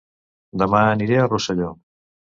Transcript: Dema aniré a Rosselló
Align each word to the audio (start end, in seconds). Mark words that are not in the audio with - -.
Dema 0.63 0.81
aniré 0.95 1.21
a 1.27 1.31
Rosselló 1.31 1.73